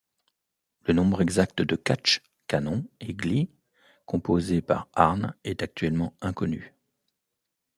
[0.87, 3.51] Le nombre exact de catches, canons, et glees
[4.07, 6.73] composés par Arne est actuellement inconnu.